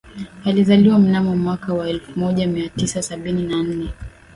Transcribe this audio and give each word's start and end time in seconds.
Alizaliwa 0.45 0.99
mnamo 0.99 1.35
mwaka 1.35 1.73
wa 1.73 1.89
elfu 1.89 2.19
moja 2.19 2.47
mia 2.47 2.69
tisa 2.69 3.01
sabini 3.01 3.43
na 3.43 3.63
nne 3.63 3.89